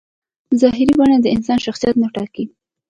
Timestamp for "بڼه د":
0.99-1.27